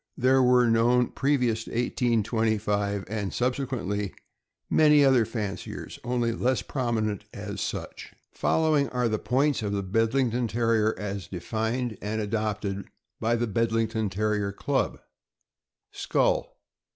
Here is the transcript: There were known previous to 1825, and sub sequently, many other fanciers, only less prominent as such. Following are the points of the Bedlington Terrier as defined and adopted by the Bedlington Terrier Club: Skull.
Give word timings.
There 0.17 0.41
were 0.41 0.67
known 0.67 1.09
previous 1.09 1.65
to 1.65 1.69
1825, 1.69 3.05
and 3.07 3.31
sub 3.31 3.53
sequently, 3.53 4.15
many 4.67 5.05
other 5.05 5.25
fanciers, 5.25 5.99
only 6.03 6.31
less 6.31 6.63
prominent 6.63 7.25
as 7.35 7.61
such. 7.61 8.11
Following 8.31 8.89
are 8.89 9.07
the 9.07 9.19
points 9.19 9.61
of 9.61 9.73
the 9.73 9.83
Bedlington 9.83 10.47
Terrier 10.47 10.95
as 10.97 11.27
defined 11.27 11.99
and 12.01 12.19
adopted 12.19 12.85
by 13.19 13.35
the 13.35 13.45
Bedlington 13.45 14.09
Terrier 14.09 14.51
Club: 14.51 14.99
Skull. 15.91 16.57